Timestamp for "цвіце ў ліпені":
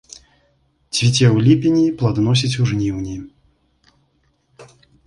0.95-1.83